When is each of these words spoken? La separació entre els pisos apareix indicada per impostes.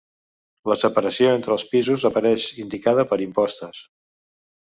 La 0.71 0.77
separació 0.83 1.33
entre 1.39 1.53
els 1.55 1.65
pisos 1.73 2.05
apareix 2.09 2.47
indicada 2.63 3.05
per 3.13 3.21
impostes. 3.27 3.83